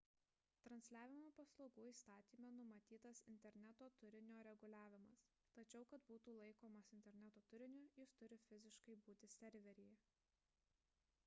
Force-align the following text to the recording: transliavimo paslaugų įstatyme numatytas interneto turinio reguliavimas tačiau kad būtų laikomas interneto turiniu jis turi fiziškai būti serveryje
transliavimo 0.67 1.27
paslaugų 1.39 1.83
įstatyme 1.89 2.49
numatytas 2.59 3.21
interneto 3.33 3.89
turinio 3.99 4.45
reguliavimas 4.49 5.27
tačiau 5.59 5.87
kad 5.93 6.09
būtų 6.09 6.37
laikomas 6.39 6.91
interneto 6.99 7.45
turiniu 7.55 7.87
jis 8.01 8.17
turi 8.23 8.41
fiziškai 8.49 8.97
būti 9.11 9.33
serveryje 9.37 10.01